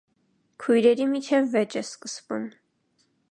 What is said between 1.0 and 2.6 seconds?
միջև վեճ է սկսվում։